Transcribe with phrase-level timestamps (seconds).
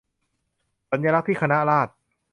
[0.89, 1.91] สัญลักษณ์ที่คณะราษฎร